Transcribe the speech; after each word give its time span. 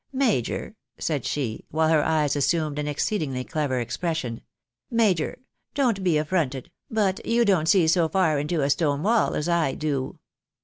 "Major," 0.27 0.75
said 0.97 1.25
she, 1.25 1.63
while 1.69 1.89
her 1.89 2.03
eyes 2.03 2.35
assumed 2.35 2.79
an 2.79 2.87
exceedingly 2.87 3.43
clever 3.43 3.79
expression," 3.79 4.41
major!— 4.89 5.37
don't 5.75 6.03
be 6.03 6.17
affronted— 6.17 6.71
but 6.89 7.23
you 7.23 7.45
don't 7.45 7.67
see 7.69 7.87
so 7.87 8.09
far 8.09 8.39
into 8.39 8.63
a 8.63 8.69
stone 8.71 9.03
wall 9.03 9.35
as 9.35 9.47
I 9.47 9.75
do." 9.75 10.17